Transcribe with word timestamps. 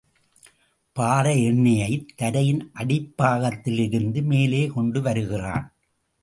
பாறை 0.95 1.43
எண்ணெயைத் 1.43 2.07
தரையின் 2.15 2.71
அடிப்பாகத்தில் 2.73 3.79
இருந்து 3.79 4.21
மேலே 4.21 4.67
கொண்டு 4.67 5.01
வருகிறான். 5.01 5.73